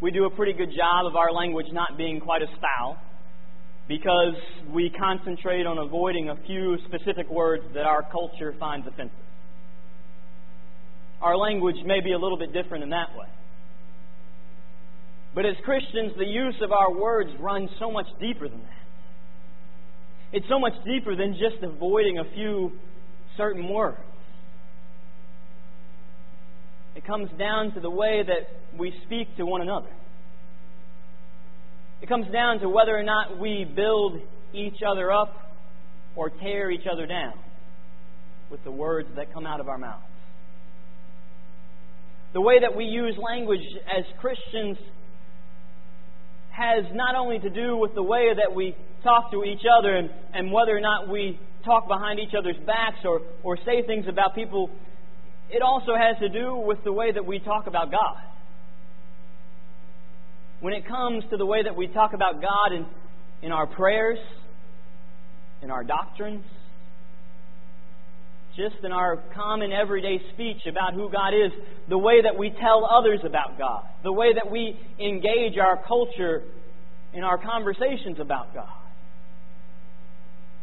we 0.01 0.11
do 0.11 0.25
a 0.25 0.29
pretty 0.29 0.53
good 0.53 0.69
job 0.75 1.05
of 1.05 1.15
our 1.15 1.31
language 1.31 1.67
not 1.71 1.97
being 1.97 2.19
quite 2.19 2.41
as 2.41 2.49
foul 2.59 2.97
because 3.87 4.35
we 4.71 4.89
concentrate 4.89 5.65
on 5.65 5.77
avoiding 5.77 6.29
a 6.29 6.35
few 6.47 6.77
specific 6.87 7.29
words 7.29 7.63
that 7.73 7.85
our 7.85 8.03
culture 8.11 8.55
finds 8.59 8.87
offensive. 8.87 9.17
Our 11.21 11.37
language 11.37 11.77
may 11.85 11.99
be 12.01 12.13
a 12.13 12.17
little 12.17 12.37
bit 12.37 12.53
different 12.53 12.83
in 12.83 12.89
that 12.91 13.15
way. 13.15 13.27
But 15.35 15.45
as 15.45 15.55
Christians, 15.63 16.13
the 16.17 16.25
use 16.25 16.55
of 16.61 16.71
our 16.71 16.93
words 16.93 17.31
runs 17.39 17.69
so 17.79 17.91
much 17.91 18.07
deeper 18.19 18.47
than 18.47 18.59
that. 18.59 18.83
It's 20.33 20.45
so 20.49 20.59
much 20.59 20.73
deeper 20.85 21.15
than 21.15 21.33
just 21.33 21.63
avoiding 21.63 22.19
a 22.19 22.23
few 22.35 22.73
certain 23.37 23.67
words. 23.69 23.99
It 26.95 27.05
comes 27.05 27.29
down 27.39 27.73
to 27.73 27.79
the 27.79 27.89
way 27.89 28.23
that 28.25 28.77
we 28.77 28.93
speak 29.05 29.35
to 29.37 29.45
one 29.45 29.61
another. 29.61 29.89
It 32.03 32.09
comes 32.09 32.29
down 32.33 32.59
to 32.59 32.67
whether 32.67 32.93
or 32.93 33.01
not 33.01 33.39
we 33.39 33.63
build 33.63 34.19
each 34.53 34.79
other 34.85 35.09
up 35.09 35.37
or 36.17 36.29
tear 36.29 36.69
each 36.69 36.85
other 36.91 37.05
down 37.05 37.31
with 38.51 38.61
the 38.65 38.71
words 38.71 39.07
that 39.15 39.33
come 39.33 39.45
out 39.45 39.61
of 39.61 39.69
our 39.69 39.77
mouths. 39.77 40.03
The 42.33 42.41
way 42.41 42.59
that 42.59 42.75
we 42.75 42.83
use 42.83 43.15
language 43.17 43.61
as 43.87 44.03
Christians 44.19 44.77
has 46.51 46.83
not 46.93 47.15
only 47.15 47.39
to 47.39 47.49
do 47.49 47.77
with 47.77 47.95
the 47.95 48.03
way 48.03 48.31
that 48.35 48.53
we 48.53 48.75
talk 49.01 49.31
to 49.31 49.45
each 49.45 49.63
other 49.79 49.95
and, 49.95 50.09
and 50.33 50.51
whether 50.51 50.75
or 50.75 50.81
not 50.81 51.07
we 51.07 51.39
talk 51.63 51.87
behind 51.87 52.19
each 52.19 52.33
other's 52.37 52.59
backs 52.65 52.99
or, 53.05 53.21
or 53.43 53.55
say 53.63 53.81
things 53.87 54.07
about 54.09 54.35
people, 54.35 54.69
it 55.49 55.61
also 55.61 55.93
has 55.95 56.17
to 56.19 56.27
do 56.27 56.53
with 56.53 56.83
the 56.83 56.91
way 56.91 57.13
that 57.13 57.25
we 57.25 57.39
talk 57.39 57.67
about 57.67 57.91
God 57.91 58.32
when 60.63 60.73
it 60.73 60.87
comes 60.87 61.25
to 61.29 61.35
the 61.35 61.45
way 61.45 61.61
that 61.61 61.75
we 61.75 61.87
talk 61.87 62.13
about 62.13 62.35
God 62.41 62.71
in, 62.73 62.85
in 63.41 63.51
our 63.51 63.67
prayers, 63.67 64.17
in 65.61 65.69
our 65.69 65.83
doctrines, 65.83 66.45
just 68.55 68.77
in 68.81 68.93
our 68.93 69.17
common 69.35 69.73
everyday 69.73 70.21
speech 70.33 70.61
about 70.65 70.93
who 70.93 71.11
God 71.11 71.33
is, 71.33 71.51
the 71.89 71.97
way 71.97 72.21
that 72.21 72.37
we 72.37 72.49
tell 72.61 72.85
others 72.89 73.19
about 73.25 73.57
God, 73.57 73.83
the 74.03 74.13
way 74.13 74.33
that 74.33 74.49
we 74.49 74.79
engage 75.01 75.57
our 75.57 75.83
culture 75.85 76.43
in 77.13 77.25
our 77.25 77.37
conversations 77.37 78.21
about 78.21 78.53
God. 78.53 78.69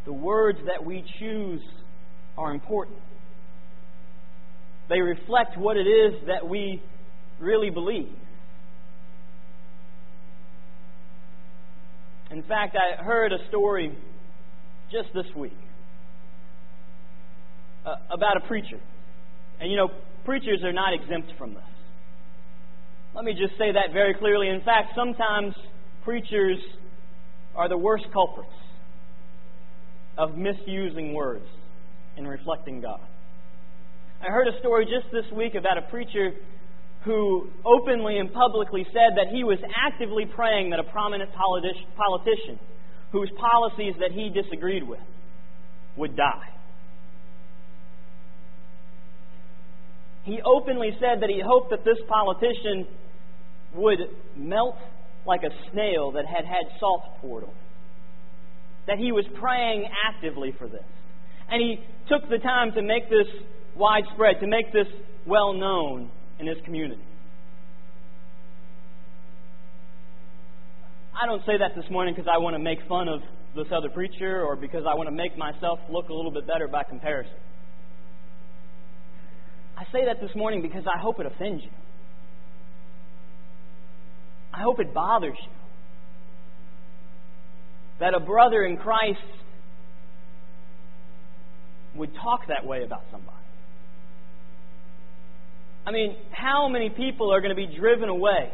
The 0.07 0.15
words 0.15 0.61
that 0.65 0.83
we 0.83 1.05
choose 1.19 1.61
are 2.39 2.55
important. 2.55 2.97
They 4.89 5.03
reflect 5.03 5.59
what 5.59 5.77
it 5.77 5.87
is 5.87 6.27
that 6.27 6.49
we 6.49 6.83
really 7.39 7.69
believe. 7.69 8.17
In 12.31 12.43
fact, 12.45 12.77
I 12.77 13.03
heard 13.03 13.33
a 13.33 13.39
story 13.49 13.97
just 14.93 15.09
this 15.15 15.27
week 15.35 15.57
uh, 17.85 17.97
about 18.11 18.37
a 18.37 18.47
preacher. 18.47 18.79
And 19.61 19.71
you 19.71 19.77
know, 19.77 19.89
preachers 20.25 20.63
are 20.65 20.73
not 20.73 20.95
exempt 20.95 21.33
from 21.37 21.55
this. 21.55 21.63
Let 23.15 23.25
me 23.25 23.33
just 23.33 23.59
say 23.59 23.73
that 23.73 23.93
very 23.93 24.15
clearly. 24.15 24.49
In 24.49 24.61
fact, 24.61 24.93
sometimes 24.95 25.55
preachers 26.05 26.59
are 27.57 27.69
the 27.69 27.77
worst 27.77 28.05
culprits 28.13 28.49
of 30.17 30.37
misusing 30.37 31.15
words 31.15 31.47
and 32.17 32.29
reflecting 32.29 32.81
God. 32.81 33.01
I 34.23 34.31
heard 34.31 34.47
a 34.47 34.59
story 34.61 34.85
just 34.85 35.11
this 35.13 35.25
week 35.37 35.55
about 35.57 35.79
a 35.79 35.83
preacher 35.83 36.33
who 37.05 37.49
openly 37.65 38.19
and 38.19 38.33
publicly 38.33 38.85
said 38.93 39.17
that 39.17 39.33
he 39.33 39.43
was 39.43 39.59
actively 39.75 40.27
praying 40.27 40.71
that 40.71 40.81
a 40.81 40.85
prominent 40.85 41.31
politician 41.33 42.59
whose 43.11 43.31
policies 43.39 43.95
that 44.01 44.13
he 44.13 44.29
disagreed 44.29 44.87
with 44.87 45.01
would 45.97 46.17
die. 46.17 46.49
He 50.25 50.41
openly 50.45 50.91
said 51.01 51.23
that 51.23 51.31
he 51.31 51.41
hoped 51.45 51.71
that 51.71 51.85
this 51.85 51.97
politician 52.07 52.87
would 53.75 53.99
melt 54.37 54.77
like 55.27 55.41
a 55.43 55.51
snail 55.73 56.13
that 56.13 56.27
had 56.27 56.45
had 56.45 56.65
salt 56.79 57.03
poured 57.21 57.45
on 57.45 57.51
it. 57.51 57.57
That 58.87 58.99
he 58.99 59.13
was 59.13 59.25
praying 59.41 59.89
actively 60.07 60.55
for 60.59 60.69
this. 60.69 60.85
And 61.51 61.61
he 61.61 61.79
took 62.09 62.29
the 62.29 62.39
time 62.39 62.73
to 62.73 62.83
make 62.83 63.09
this 63.09 63.27
widespread, 63.77 64.41
to 64.41 64.47
make 64.47 64.73
this 64.73 64.87
well 65.27 65.53
known 65.55 66.11
in 66.41 66.47
his 66.47 66.59
community. 66.65 67.03
I 71.21 71.27
don't 71.27 71.43
say 71.45 71.59
that 71.59 71.73
this 71.77 71.85
morning 71.91 72.15
because 72.15 72.31
I 72.33 72.39
want 72.39 72.55
to 72.55 72.59
make 72.59 72.79
fun 72.89 73.09
of 73.09 73.21
this 73.55 73.67
other 73.77 73.91
preacher 73.91 74.43
or 74.43 74.57
because 74.57 74.85
I 74.89 74.95
want 74.95 75.09
to 75.09 75.15
make 75.15 75.37
myself 75.37 75.79
look 75.91 76.09
a 76.09 76.15
little 76.15 76.31
bit 76.31 76.47
better 76.47 76.67
by 76.67 76.83
comparison. 76.83 77.35
I 79.77 79.85
say 79.93 80.07
that 80.07 80.21
this 80.21 80.31
morning 80.35 80.63
because 80.63 80.85
I 80.87 80.99
hope 80.99 81.21
it 81.21 81.27
offends 81.27 81.63
you. 81.63 81.71
I 84.53 84.63
hope 84.63 84.81
it 84.81 84.95
bothers 84.95 85.37
you. 85.41 85.53
That 88.01 88.15
a 88.15 88.21
brother 88.21 88.65
in 88.65 88.79
Christ 88.79 89.19
would 91.97 92.15
talk 92.15 92.47
that 92.49 92.67
way 92.67 92.83
about 92.83 93.03
somebody. 93.11 93.40
I 95.87 95.93
mean, 95.93 96.17
how 96.31 96.69
many 96.69 96.91
people 96.91 97.33
are 97.33 97.41
going 97.41 97.55
to 97.55 97.57
be 97.57 97.75
driven 97.79 98.09
away 98.09 98.53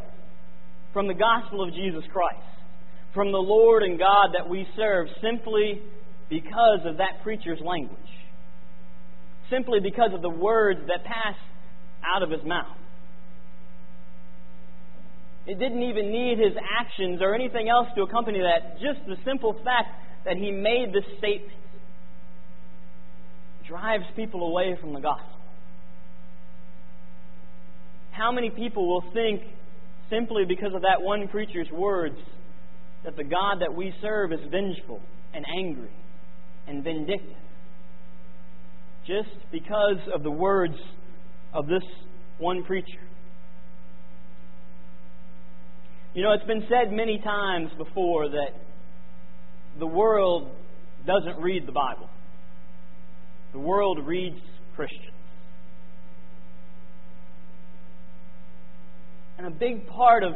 from 0.93 1.09
the 1.09 1.15
gospel 1.15 1.63
of 1.63 1.75
Jesus 1.75 2.05
Christ, 2.13 2.39
from 3.15 3.33
the 3.33 3.39
Lord 3.39 3.83
and 3.83 3.99
God 3.99 4.35
that 4.35 4.49
we 4.49 4.67
serve, 4.77 5.09
simply 5.21 5.83
because 6.31 6.81
of 6.85 6.99
that 6.99 7.23
preacher's 7.23 7.61
language? 7.61 7.99
Simply 9.51 9.81
because 9.81 10.11
of 10.15 10.23
the 10.23 10.31
words 10.31 10.81
that 10.89 11.05
pass 11.05 11.37
out 12.05 12.23
of 12.23 12.31
his 12.31 12.45
mouth. 12.45 12.77
It 15.47 15.59
didn't 15.59 15.83
even 15.83 16.11
need 16.11 16.39
his 16.39 16.55
actions 16.79 17.21
or 17.23 17.35
anything 17.35 17.69
else 17.69 17.87
to 17.95 18.03
accompany 18.03 18.41
that. 18.41 18.81
Just 18.81 19.07
the 19.07 19.17
simple 19.25 19.53
fact 19.65 19.89
that 20.25 20.37
he 20.37 20.51
made 20.51 20.93
this 20.93 21.05
statement 21.19 21.53
drives 23.69 24.05
people 24.17 24.49
away 24.49 24.77
from 24.81 24.93
the 24.93 25.01
gospel. 25.01 25.36
How 28.17 28.33
many 28.33 28.49
people 28.49 28.89
will 28.89 29.05
think, 29.13 29.43
simply 30.09 30.45
because 30.49 30.73
of 30.75 30.83
that 30.83 31.03
one 31.03 31.29
preacher's 31.29 31.69
words, 31.71 32.17
that 33.05 33.17
the 33.17 33.25
God 33.25 33.61
that 33.61 33.75
we 33.75 33.93
serve 34.01 34.33
is 34.33 34.41
vengeful 34.51 35.01
and 35.35 35.45
angry 35.61 35.93
and 36.67 36.83
vindictive? 36.83 37.37
Just 39.07 39.29
because 39.53 39.99
of 40.15 40.23
the 40.23 40.31
words 40.31 40.77
of 41.53 41.67
this 41.67 41.83
one 42.39 42.65
preacher. 42.65 43.01
You 46.15 46.23
know, 46.23 46.33
it's 46.33 46.47
been 46.47 46.65
said 46.71 46.93
many 46.93 47.21
times 47.23 47.71
before 47.77 48.31
that 48.31 48.51
the 49.79 49.87
world 49.87 50.51
doesn't 51.07 51.43
read 51.43 51.67
the 51.67 51.73
Bible. 51.73 52.09
The 53.53 53.59
world 53.59 53.99
reads 54.07 54.41
Christians. 54.75 55.16
And 59.39 59.47
a 59.47 59.51
big 59.51 59.87
part 59.89 60.25
of 60.25 60.33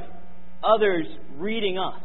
others 0.63 1.07
reading 1.39 1.79
us, 1.79 2.03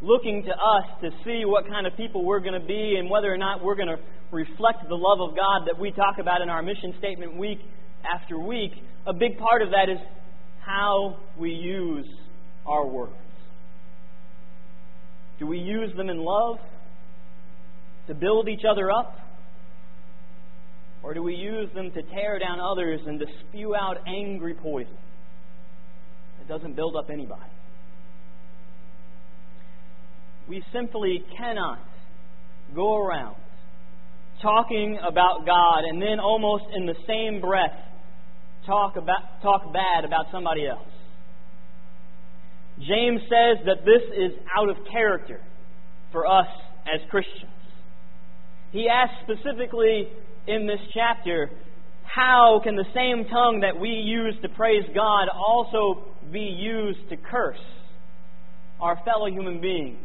looking 0.00 0.42
to 0.42 0.50
us 0.50 0.84
to 1.02 1.10
see 1.24 1.44
what 1.44 1.68
kind 1.68 1.86
of 1.86 1.96
people 1.96 2.24
we're 2.24 2.40
going 2.40 2.60
to 2.60 2.66
be 2.66 2.96
and 2.98 3.08
whether 3.08 3.32
or 3.32 3.38
not 3.38 3.62
we're 3.62 3.76
going 3.76 3.88
to 3.88 3.98
reflect 4.32 4.88
the 4.88 4.96
love 4.96 5.20
of 5.20 5.36
God 5.36 5.66
that 5.66 5.78
we 5.78 5.92
talk 5.92 6.18
about 6.18 6.40
in 6.40 6.48
our 6.48 6.62
mission 6.62 6.94
statement 6.98 7.36
week 7.36 7.60
after 8.12 8.38
week, 8.38 8.72
a 9.06 9.12
big 9.12 9.38
part 9.38 9.62
of 9.62 9.70
that 9.70 9.88
is 9.88 9.98
how 10.64 11.18
we 11.38 11.50
use 11.50 12.08
our 12.66 12.86
words. 12.86 13.14
Do 15.38 15.46
we 15.46 15.58
use 15.58 15.94
them 15.96 16.08
in 16.08 16.18
love 16.18 16.58
to 18.08 18.14
build 18.14 18.48
each 18.48 18.64
other 18.68 18.90
up? 18.90 19.18
Or 21.02 21.14
do 21.14 21.22
we 21.22 21.34
use 21.34 21.68
them 21.74 21.90
to 21.92 22.02
tear 22.02 22.38
down 22.38 22.60
others 22.60 23.00
and 23.06 23.18
to 23.18 23.26
spew 23.40 23.74
out 23.74 23.98
angry 24.06 24.54
poison 24.54 24.96
that 26.42 26.52
doesn't 26.52 26.74
build 26.74 26.96
up 26.96 27.10
anybody? 27.10 27.40
We 30.48 30.62
simply 30.72 31.24
cannot 31.36 31.78
go 32.74 32.96
around 32.96 33.36
talking 34.40 34.98
about 35.06 35.46
God 35.46 35.84
and 35.88 36.02
then 36.02 36.18
almost 36.18 36.64
in 36.74 36.86
the 36.86 36.96
same 37.06 37.40
breath 37.40 37.74
talk 38.66 38.96
about 38.96 39.40
talk 39.42 39.72
bad 39.72 40.04
about 40.04 40.26
somebody 40.32 40.66
else. 40.66 40.88
James 42.78 43.20
says 43.22 43.64
that 43.66 43.84
this 43.84 44.02
is 44.16 44.32
out 44.56 44.68
of 44.68 44.76
character 44.90 45.40
for 46.10 46.26
us 46.26 46.48
as 46.92 47.00
Christians. 47.10 47.50
He 48.72 48.88
asks 48.88 49.14
specifically 49.22 50.08
in 50.48 50.66
this 50.66 50.80
chapter, 50.92 51.50
how 52.02 52.60
can 52.64 52.74
the 52.74 52.86
same 52.94 53.26
tongue 53.30 53.60
that 53.60 53.78
we 53.78 53.90
use 53.90 54.34
to 54.42 54.48
praise 54.48 54.84
God 54.94 55.28
also 55.28 56.11
be 56.30 56.40
used 56.40 57.08
to 57.10 57.16
curse 57.16 57.56
our 58.80 58.98
fellow 59.04 59.26
human 59.26 59.60
beings 59.60 59.98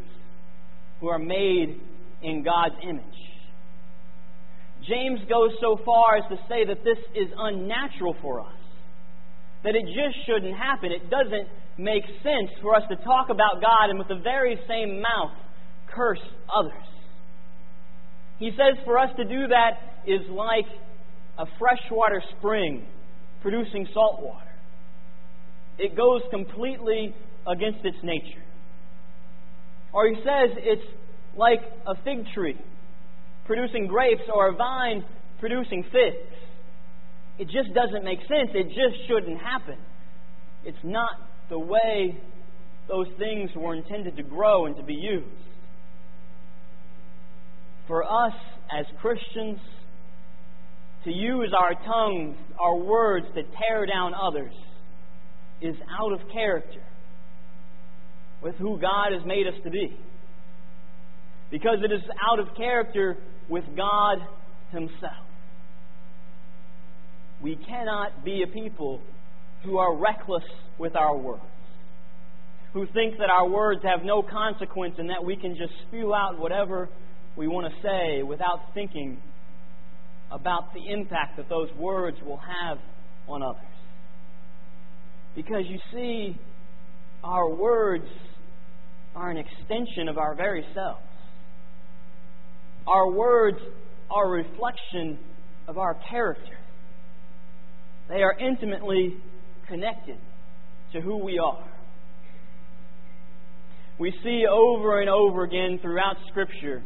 who 0.99 1.07
are 1.07 1.19
made 1.19 1.79
in 2.23 2.43
God's 2.43 2.75
image? 2.83 3.03
James 4.87 5.19
goes 5.29 5.51
so 5.59 5.79
far 5.83 6.17
as 6.17 6.23
to 6.29 6.37
say 6.47 6.65
that 6.65 6.83
this 6.83 6.97
is 7.15 7.27
unnatural 7.37 8.15
for 8.21 8.41
us, 8.41 8.59
that 9.63 9.75
it 9.75 9.85
just 9.85 10.25
shouldn't 10.25 10.55
happen. 10.55 10.91
It 10.91 11.09
doesn't 11.09 11.47
make 11.77 12.03
sense 12.23 12.49
for 12.61 12.75
us 12.75 12.83
to 12.89 12.95
talk 12.97 13.29
about 13.29 13.61
God 13.61 13.89
and 13.89 13.99
with 13.99 14.07
the 14.07 14.21
very 14.23 14.57
same 14.67 15.01
mouth 15.01 15.35
curse 15.93 16.21
others. 16.55 16.73
He 18.39 18.51
says 18.51 18.77
for 18.85 18.97
us 18.99 19.09
to 19.17 19.25
do 19.25 19.47
that 19.47 20.03
is 20.05 20.21
like 20.29 20.65
a 21.37 21.45
freshwater 21.59 22.21
spring 22.37 22.85
producing 23.41 23.87
salt 23.93 24.21
water. 24.21 24.46
It 25.77 25.95
goes 25.95 26.21
completely 26.31 27.15
against 27.45 27.85
its 27.85 27.97
nature. 28.03 28.43
Or 29.93 30.07
he 30.07 30.15
says 30.15 30.57
it's 30.57 30.87
like 31.35 31.61
a 31.85 31.95
fig 32.03 32.25
tree 32.33 32.57
producing 33.45 33.87
grapes 33.87 34.23
or 34.33 34.49
a 34.49 34.53
vine 34.53 35.03
producing 35.39 35.83
figs. 35.83 36.35
It 37.39 37.45
just 37.45 37.73
doesn't 37.73 38.03
make 38.03 38.19
sense. 38.21 38.49
It 38.53 38.67
just 38.67 39.07
shouldn't 39.07 39.39
happen. 39.39 39.77
It's 40.65 40.77
not 40.83 41.11
the 41.49 41.57
way 41.57 42.19
those 42.89 43.07
things 43.17 43.49
were 43.55 43.75
intended 43.75 44.17
to 44.17 44.23
grow 44.23 44.65
and 44.65 44.75
to 44.75 44.83
be 44.83 44.95
used. 44.95 45.25
For 47.87 48.03
us 48.03 48.33
as 48.77 48.85
Christians, 48.99 49.59
to 51.05 51.11
use 51.11 51.53
our 51.57 51.73
tongues, 51.85 52.35
our 52.59 52.75
words 52.75 53.27
to 53.33 53.43
tear 53.43 53.85
down 53.85 54.13
others, 54.13 54.53
is 55.61 55.75
out 55.99 56.13
of 56.13 56.19
character 56.31 56.81
with 58.41 58.55
who 58.55 58.79
God 58.79 59.13
has 59.13 59.25
made 59.25 59.47
us 59.47 59.55
to 59.63 59.69
be. 59.69 59.97
Because 61.49 61.77
it 61.83 61.91
is 61.91 62.01
out 62.29 62.39
of 62.39 62.55
character 62.55 63.17
with 63.49 63.63
God 63.75 64.19
Himself. 64.71 65.25
We 67.41 67.55
cannot 67.55 68.25
be 68.25 68.43
a 68.43 68.47
people 68.47 69.01
who 69.63 69.77
are 69.77 69.95
reckless 69.95 70.43
with 70.77 70.95
our 70.95 71.17
words, 71.17 71.41
who 72.73 72.85
think 72.93 73.17
that 73.19 73.29
our 73.29 73.47
words 73.47 73.81
have 73.83 74.03
no 74.03 74.21
consequence 74.21 74.95
and 74.97 75.09
that 75.09 75.23
we 75.23 75.35
can 75.35 75.55
just 75.55 75.73
spew 75.87 76.13
out 76.13 76.39
whatever 76.39 76.89
we 77.35 77.47
want 77.47 77.71
to 77.71 77.81
say 77.81 78.23
without 78.23 78.73
thinking 78.73 79.21
about 80.31 80.73
the 80.73 80.91
impact 80.91 81.37
that 81.37 81.47
those 81.47 81.69
words 81.77 82.17
will 82.25 82.37
have 82.37 82.77
on 83.27 83.41
others. 83.41 83.76
Because 85.37 85.65
you 85.67 85.77
see, 85.93 86.35
our 87.23 87.47
words 87.47 88.07
are 89.15 89.29
an 89.29 89.37
extension 89.37 90.09
of 90.09 90.17
our 90.17 90.33
very 90.33 90.65
selves. 90.73 90.99
Our 92.87 93.11
words 93.11 93.59
are 94.09 94.25
a 94.25 94.43
reflection 94.43 95.19
of 95.67 95.77
our 95.77 95.95
character. 96.09 96.57
They 98.09 98.23
are 98.23 98.35
intimately 98.39 99.17
connected 99.67 100.17
to 100.93 101.01
who 101.01 101.17
we 101.23 101.37
are. 101.37 101.69
We 103.99 104.11
see 104.23 104.45
over 104.51 105.01
and 105.01 105.09
over 105.09 105.43
again 105.43 105.77
throughout 105.83 106.15
Scripture 106.29 106.81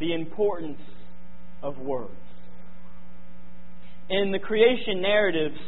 the 0.00 0.12
importance 0.12 0.80
of 1.62 1.78
words. 1.78 2.10
In 4.10 4.32
the 4.32 4.40
creation 4.40 5.00
narratives, 5.00 5.58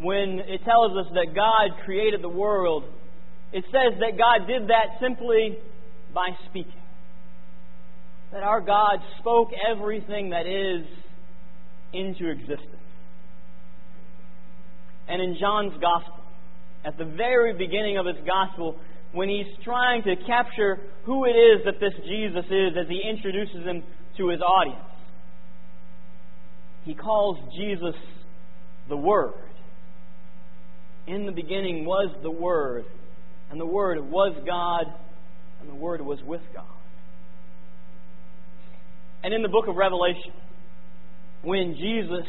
when 0.00 0.40
it 0.46 0.64
tells 0.64 0.96
us 0.96 1.12
that 1.14 1.34
God 1.34 1.84
created 1.84 2.22
the 2.22 2.28
world, 2.28 2.84
it 3.52 3.64
says 3.66 3.98
that 4.00 4.18
God 4.18 4.46
did 4.46 4.68
that 4.68 4.98
simply 5.00 5.58
by 6.14 6.30
speaking. 6.48 6.72
That 8.32 8.42
our 8.42 8.60
God 8.60 8.98
spoke 9.18 9.50
everything 9.70 10.30
that 10.30 10.46
is 10.46 10.86
into 11.92 12.30
existence. 12.30 12.76
And 15.08 15.20
in 15.20 15.36
John's 15.38 15.74
Gospel, 15.74 16.24
at 16.84 16.96
the 16.96 17.04
very 17.04 17.52
beginning 17.52 17.98
of 17.98 18.06
his 18.06 18.16
Gospel, 18.26 18.76
when 19.12 19.28
he's 19.28 19.46
trying 19.62 20.02
to 20.04 20.16
capture 20.26 20.80
who 21.04 21.24
it 21.26 21.36
is 21.36 21.64
that 21.66 21.78
this 21.78 21.92
Jesus 22.06 22.46
is 22.46 22.72
as 22.80 22.88
he 22.88 23.02
introduces 23.08 23.64
him 23.64 23.82
to 24.16 24.28
his 24.28 24.40
audience, 24.40 24.80
he 26.84 26.94
calls 26.94 27.38
Jesus 27.56 27.94
the 28.88 28.96
Word. 28.96 29.34
In 31.06 31.26
the 31.26 31.32
beginning 31.32 31.84
was 31.84 32.14
the 32.22 32.30
Word, 32.30 32.84
and 33.50 33.60
the 33.60 33.66
Word 33.66 33.98
was 34.10 34.36
God, 34.46 34.86
and 35.60 35.68
the 35.68 35.74
Word 35.74 36.00
was 36.00 36.18
with 36.24 36.42
God. 36.54 36.64
And 39.24 39.34
in 39.34 39.42
the 39.42 39.48
book 39.48 39.66
of 39.68 39.76
Revelation, 39.76 40.32
when 41.42 41.74
Jesus 41.76 42.26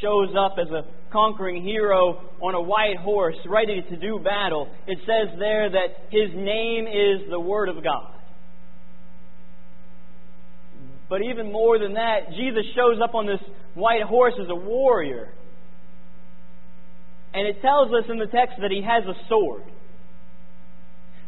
shows 0.00 0.28
up 0.38 0.56
as 0.60 0.68
a 0.70 0.84
conquering 1.12 1.62
hero 1.62 2.20
on 2.40 2.54
a 2.54 2.60
white 2.60 2.96
horse, 3.00 3.36
ready 3.46 3.82
to 3.82 3.96
do 3.96 4.18
battle, 4.22 4.68
it 4.86 4.98
says 5.00 5.38
there 5.38 5.70
that 5.70 5.88
his 6.10 6.30
name 6.34 6.86
is 6.86 7.30
the 7.30 7.40
Word 7.40 7.68
of 7.68 7.82
God. 7.82 8.12
But 11.08 11.22
even 11.22 11.52
more 11.52 11.78
than 11.78 11.94
that, 11.94 12.30
Jesus 12.36 12.64
shows 12.74 12.98
up 13.02 13.14
on 13.14 13.26
this 13.26 13.40
white 13.74 14.02
horse 14.02 14.34
as 14.40 14.48
a 14.50 14.54
warrior. 14.54 15.28
And 17.36 17.46
it 17.46 17.60
tells 17.60 17.88
us 17.88 18.08
in 18.08 18.16
the 18.16 18.26
text 18.26 18.56
that 18.62 18.70
he 18.70 18.80
has 18.80 19.04
a 19.04 19.28
sword. 19.28 19.62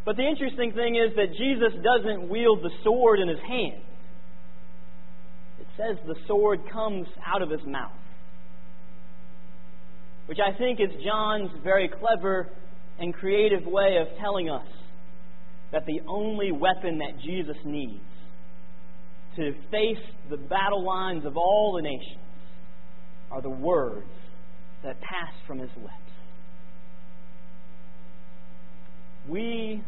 But 0.07 0.17
the 0.17 0.27
interesting 0.27 0.73
thing 0.73 0.97
is 0.97 1.15
that 1.17 1.37
Jesus 1.37 1.79
doesn't 1.85 2.31
wield 2.31 2.63
the 2.63 2.71
sword 2.83 3.21
in 3.21 3.29
his 3.29 3.41
hand. 3.47 3.83
It 5.61 5.67
says 5.77 5.99
the 6.07 6.17
sword 6.27 6.61
comes 6.73 7.07
out 7.27 7.43
of 7.43 7.51
his 7.51 7.61
mouth. 7.67 7.93
Which 10.25 10.39
I 10.41 10.57
think 10.57 10.81
is 10.81 10.89
John's 11.05 11.51
very 11.63 11.91
clever 11.91 12.49
and 12.99 13.13
creative 13.13 13.67
way 13.67 13.99
of 14.01 14.09
telling 14.19 14.49
us 14.49 14.67
that 15.73 15.85
the 15.85 16.01
only 16.09 16.53
weapon 16.53 16.99
that 16.99 17.21
Jesus 17.23 17.57
needs 17.67 18.01
to 19.37 19.53
face 19.71 20.03
the 20.31 20.39
battle 20.39 20.87
lines 20.87 21.27
of 21.27 21.37
all 21.37 21.75
the 21.77 21.83
nations 21.83 22.25
are 23.31 23.43
the 23.43 23.51
words 23.51 24.09
that 24.83 25.01
pass 25.01 25.33
from 25.47 25.59
his 25.59 25.71
lips. 25.77 25.93
We 29.29 29.83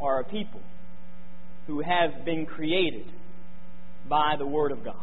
are 0.00 0.20
a 0.20 0.24
people 0.24 0.60
who 1.66 1.80
have 1.80 2.24
been 2.24 2.46
created 2.46 3.06
by 4.08 4.34
the 4.38 4.46
Word 4.46 4.72
of 4.72 4.84
God. 4.84 4.94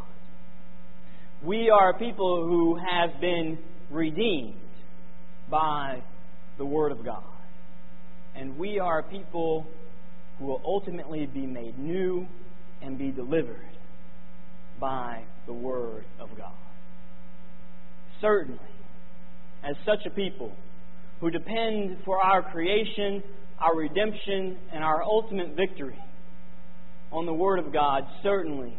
We 1.44 1.70
are 1.70 1.92
a 1.92 2.00
people 2.00 2.48
who 2.48 2.78
have 2.78 3.20
been 3.20 3.58
redeemed 3.90 4.56
by 5.50 6.02
the 6.58 6.66
Word 6.66 6.92
of 6.92 7.04
God. 7.04 7.24
And 8.36 8.58
we 8.58 8.80
are 8.80 9.00
a 9.00 9.04
people 9.04 9.68
who 10.38 10.46
will 10.46 10.62
ultimately 10.66 11.26
be 11.26 11.46
made 11.46 11.78
new 11.78 12.28
and 12.82 12.98
be 12.98 13.12
delivered 13.12 13.60
by 14.80 15.24
the 15.46 15.54
Word 15.54 16.06
of 16.20 16.30
God. 16.38 16.54
Certainly, 18.22 18.60
as 19.64 19.76
such 19.86 20.06
a 20.06 20.10
people 20.10 20.52
who 21.20 21.30
depend 21.30 21.98
for 22.06 22.20
our 22.22 22.42
creation, 22.52 23.24
our 23.60 23.76
redemption, 23.76 24.58
and 24.74 24.84
our 24.84 25.04
ultimate 25.04 25.56
victory 25.56 25.98
on 27.12 27.26
the 27.26 27.34
Word 27.34 27.60
of 27.60 27.72
God, 27.72 28.04
certainly 28.22 28.78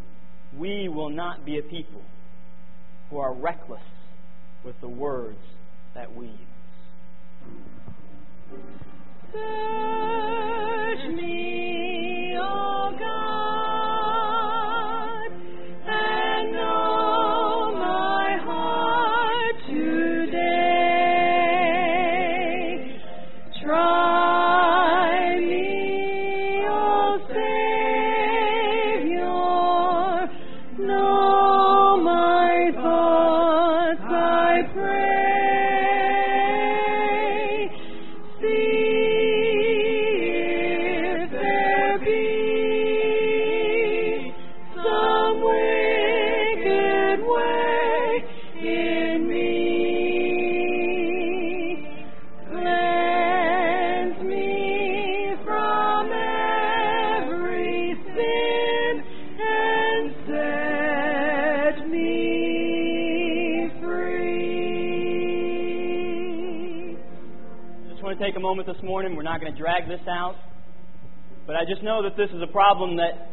we 0.57 0.88
will 0.88 1.11
not 1.11 1.44
be 1.44 1.59
a 1.59 1.62
people 1.62 2.03
who 3.11 3.18
are 3.18 3.35
reckless 3.35 3.81
with 4.64 4.75
the 4.81 4.88
words 4.88 5.38
that 5.94 6.14
we 6.14 6.27
use. 6.27 6.37
Search 9.33 11.09
me, 11.14 12.04
moment 68.44 68.68
this 68.68 68.83
morning. 68.85 69.16
We're 69.16 69.24
not 69.24 69.40
going 69.40 69.50
to 69.50 69.59
drag 69.59 69.88
this 69.88 70.04
out. 70.07 70.37
But 71.46 71.57
I 71.57 71.64
just 71.64 71.83
know 71.83 72.02
that 72.04 72.12
this 72.14 72.28
is 72.28 72.42
a 72.44 72.52
problem 72.52 73.00
that 73.00 73.33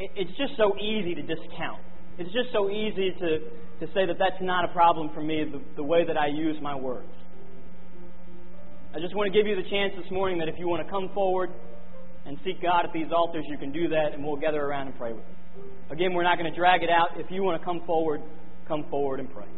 it's 0.00 0.32
just 0.40 0.56
so 0.56 0.72
easy 0.80 1.14
to 1.14 1.20
discount. 1.20 1.84
It's 2.16 2.32
just 2.32 2.48
so 2.50 2.70
easy 2.70 3.12
to, 3.20 3.28
to 3.84 3.86
say 3.92 4.08
that 4.08 4.16
that's 4.18 4.40
not 4.40 4.64
a 4.64 4.72
problem 4.72 5.10
for 5.12 5.20
me, 5.20 5.44
the, 5.44 5.60
the 5.76 5.84
way 5.84 6.06
that 6.06 6.16
I 6.16 6.28
use 6.28 6.56
my 6.62 6.74
words. 6.74 7.12
I 8.96 8.98
just 8.98 9.14
want 9.14 9.30
to 9.30 9.34
give 9.36 9.46
you 9.46 9.56
the 9.56 9.68
chance 9.68 9.92
this 9.92 10.10
morning 10.10 10.38
that 10.38 10.48
if 10.48 10.54
you 10.56 10.68
want 10.68 10.80
to 10.80 10.90
come 10.90 11.10
forward 11.12 11.50
and 12.24 12.38
seek 12.46 12.62
God 12.62 12.88
at 12.88 12.92
these 12.94 13.12
altars, 13.14 13.44
you 13.50 13.58
can 13.58 13.72
do 13.72 13.88
that, 13.88 14.14
and 14.14 14.24
we'll 14.24 14.40
gather 14.40 14.64
around 14.64 14.86
and 14.86 14.96
pray 14.96 15.12
with 15.12 15.24
you. 15.28 15.62
Again, 15.90 16.14
we're 16.14 16.24
not 16.24 16.38
going 16.38 16.50
to 16.50 16.56
drag 16.56 16.82
it 16.82 16.88
out. 16.88 17.20
If 17.20 17.30
you 17.30 17.42
want 17.42 17.60
to 17.60 17.64
come 17.64 17.82
forward, 17.84 18.22
come 18.66 18.86
forward 18.88 19.20
and 19.20 19.28
pray. 19.28 19.50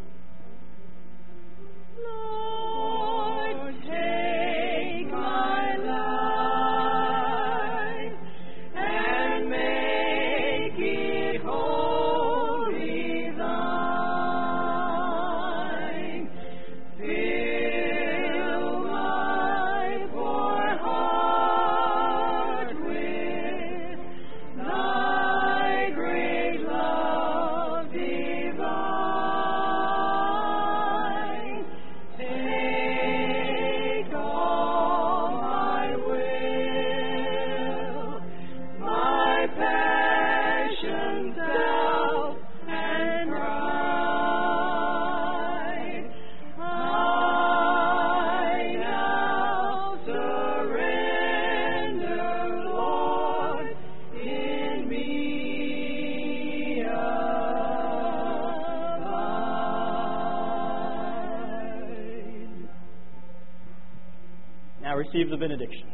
Receive 65.17 65.31
the 65.31 65.37
benediction. 65.37 65.89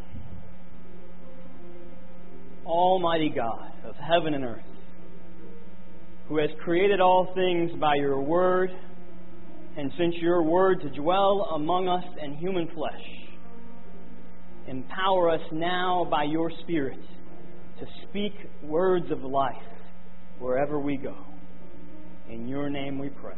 Almighty 2.67 3.33
God 3.35 3.71
of 3.85 3.95
heaven 3.97 4.35
and 4.35 4.45
earth, 4.45 4.61
who 6.29 6.39
has 6.39 6.51
created 6.65 7.01
all 7.01 7.33
things 7.35 7.71
by 7.81 7.95
your 7.97 8.21
word 8.21 8.71
and 9.77 9.93
sent 9.99 10.15
your 10.15 10.43
word 10.43 10.81
to 10.83 10.91
dwell 10.91 11.53
among 11.55 11.89
us 11.89 12.05
in 12.23 12.37
human 12.37 12.69
flesh, 12.75 13.03
empower 14.67 15.31
us 15.31 15.41
now 15.53 16.07
by 16.11 16.25
your 16.25 16.51
Spirit 16.63 17.01
to 17.81 17.87
speak 18.09 18.33
words 18.63 19.11
of 19.11 19.23
life 19.23 19.57
wherever 20.39 20.79
we 20.79 20.97
go. 20.97 21.17
In 22.29 22.49
your 22.49 22.71
name 22.71 22.99
we 22.99 23.09
pray. 23.09 23.32